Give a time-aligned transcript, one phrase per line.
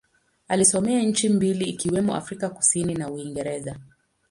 [0.47, 3.79] Alisomea nchi mbili ikiwemo Afrika Kusini na Uingereza.